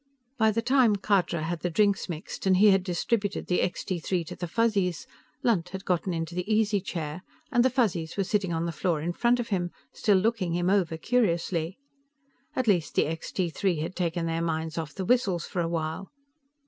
[0.39, 4.23] By the time Khadra had the drinks mixed and he had distributed the Extee Three
[4.23, 5.05] to the Fuzzies,
[5.43, 8.99] Lunt had gotten into the easy chair, and the Fuzzies were sitting on the floor
[8.99, 11.77] in front of him, still looking him over curiously.
[12.55, 16.09] At least the Extee Three had taken their minds off the whistles for a while.